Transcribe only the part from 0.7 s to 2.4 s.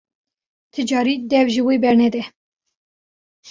Ti carî dev ji wê bernede!